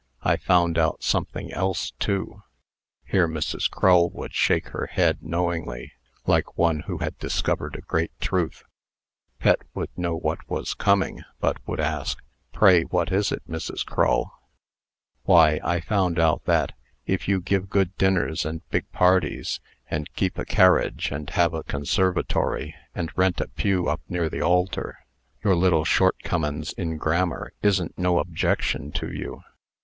I 0.23 0.35
found 0.37 0.79
out 0.79 1.03
something 1.03 1.51
else, 1.53 1.91
too." 1.99 2.41
Here 3.05 3.27
Mrs. 3.27 3.69
Crull 3.69 4.09
would 4.09 4.33
shake 4.33 4.69
her 4.69 4.87
head 4.87 5.19
knowingly, 5.21 5.91
like 6.25 6.57
one 6.57 6.79
who 6.87 6.97
had 6.97 7.15
discovered 7.19 7.75
a 7.75 7.81
great 7.81 8.09
truth. 8.19 8.63
Pet 9.37 9.59
would 9.75 9.91
know 9.95 10.15
what 10.15 10.39
was 10.49 10.73
coming, 10.73 11.21
but 11.39 11.57
would 11.67 11.79
ask: 11.79 12.17
"Pray, 12.51 12.81
what 12.81 13.11
is 13.11 13.31
it, 13.31 13.43
Mrs. 13.47 13.85
Crull?" 13.85 14.33
"Why, 15.25 15.59
I 15.63 15.79
found 15.79 16.17
out 16.17 16.45
that, 16.45 16.71
if 17.05 17.27
you 17.27 17.39
give 17.39 17.69
good 17.69 17.95
dinners 17.97 18.43
and 18.43 18.67
big 18.69 18.91
parties, 18.91 19.59
and 19.87 20.11
keep 20.15 20.35
a 20.39 20.45
carriage, 20.45 21.11
and 21.11 21.29
have 21.29 21.53
a 21.53 21.61
conservatory, 21.61 22.73
and 22.95 23.11
rent 23.15 23.39
a 23.39 23.49
pew 23.49 23.87
up 23.87 24.01
near 24.09 24.29
the 24.31 24.41
altar, 24.41 24.97
your 25.43 25.53
little 25.55 25.85
shortcomin's 25.85 26.73
in 26.73 26.97
grammar 26.97 27.53
isn't 27.61 27.99
no 27.99 28.17
objection 28.17 28.91
to 28.93 29.11
you. 29.15 29.43